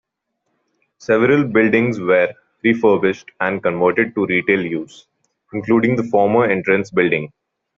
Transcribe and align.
Several 0.97 1.45
buildings 1.47 1.99
were 1.99 2.33
refurbished 2.63 3.29
and 3.39 3.61
converted 3.61 4.15
to 4.15 4.25
retail 4.25 4.65
use, 4.65 5.05
including 5.53 5.95
the 5.95 6.05
former 6.09 6.45
entrance 6.45 6.89
building. 6.89 7.31